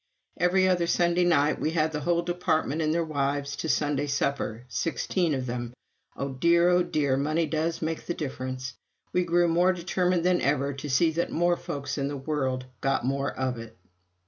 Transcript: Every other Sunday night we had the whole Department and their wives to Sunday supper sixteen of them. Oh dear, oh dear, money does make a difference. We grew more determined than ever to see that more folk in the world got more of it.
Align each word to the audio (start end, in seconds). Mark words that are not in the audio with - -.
Every 0.37 0.67
other 0.67 0.87
Sunday 0.87 1.23
night 1.25 1.59
we 1.61 1.69
had 1.73 1.91
the 1.91 1.99
whole 1.99 2.23
Department 2.23 2.81
and 2.81 2.91
their 2.91 3.05
wives 3.05 3.55
to 3.57 3.69
Sunday 3.69 4.07
supper 4.07 4.65
sixteen 4.67 5.35
of 5.35 5.45
them. 5.45 5.75
Oh 6.17 6.29
dear, 6.33 6.69
oh 6.69 6.81
dear, 6.81 7.17
money 7.17 7.45
does 7.45 7.83
make 7.83 8.09
a 8.09 8.15
difference. 8.15 8.73
We 9.13 9.23
grew 9.23 9.47
more 9.47 9.73
determined 9.73 10.25
than 10.25 10.41
ever 10.41 10.73
to 10.73 10.89
see 10.89 11.11
that 11.11 11.31
more 11.31 11.55
folk 11.55 11.99
in 11.99 12.07
the 12.07 12.17
world 12.17 12.65
got 12.81 13.05
more 13.05 13.31
of 13.31 13.59
it. 13.59 13.77